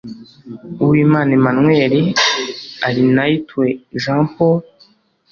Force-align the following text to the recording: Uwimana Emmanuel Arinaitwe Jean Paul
Uwimana 0.83 1.31
Emmanuel 1.37 1.93
Arinaitwe 2.87 3.63
Jean 4.01 4.21
Paul 4.33 4.57